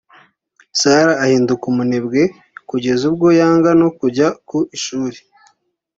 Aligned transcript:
Sarah 0.79 1.17
ahinduka 1.23 1.63
umunebwe 1.71 2.21
kugeza 2.69 3.03
ubwo 3.09 3.27
yanga 3.39 3.69
no 3.81 3.89
kujya 3.99 4.27
ku 4.47 4.57
Ishuri 4.77 5.17